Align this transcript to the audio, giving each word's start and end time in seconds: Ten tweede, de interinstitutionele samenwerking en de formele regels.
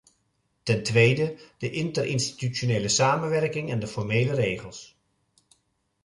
Ten 0.63 0.83
tweede, 0.83 1.37
de 1.57 1.69
interinstitutionele 1.71 2.87
samenwerking 2.87 3.69
en 3.71 3.79
de 3.79 3.87
formele 3.87 4.33
regels. 4.33 4.97